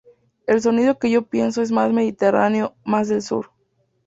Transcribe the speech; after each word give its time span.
El 0.47 0.59
sonido 0.61 0.97
que 0.97 1.11
yo 1.11 1.27
pienso 1.27 1.61
es 1.61 1.71
más 1.71 1.93
mediterráneo, 1.93 2.73
más 2.83 3.07
del 3.07 3.21
sur. 3.21 3.51